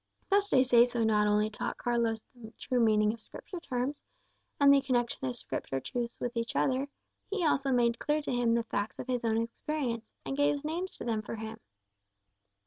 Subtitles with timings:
[0.31, 4.01] Thus De Seso not only taught Carlos the true meaning of Scripture terms,
[4.59, 6.87] and the connection of Scripture truths with each other;
[7.29, 10.97] he also made clear to him the facts of his own experience, and gave names
[10.97, 11.59] to them for him.